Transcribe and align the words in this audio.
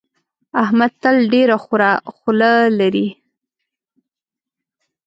احمد 0.63 0.91
تل 1.01 1.17
ډېره 1.33 1.57
خوره 1.63 1.91
خوله 2.15 2.51
لري. 2.79 3.07